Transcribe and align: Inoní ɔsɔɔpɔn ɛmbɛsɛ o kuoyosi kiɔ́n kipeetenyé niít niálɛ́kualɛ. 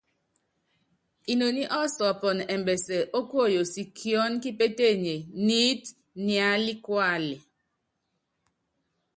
Inoní 1.31 1.63
ɔsɔɔpɔn 1.81 2.37
ɛmbɛsɛ 2.53 2.97
o 3.17 3.19
kuoyosi 3.29 3.81
kiɔ́n 3.97 4.31
kipeetenyé 4.43 5.15
niít 5.45 5.83
niálɛ́kualɛ. 6.25 7.37